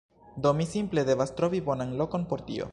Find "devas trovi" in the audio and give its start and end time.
1.11-1.63